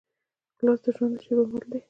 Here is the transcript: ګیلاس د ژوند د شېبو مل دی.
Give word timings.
ګیلاس 0.57 0.79
د 0.83 0.87
ژوند 0.95 1.13
د 1.19 1.21
شېبو 1.23 1.43
مل 1.51 1.65
دی. 1.71 1.79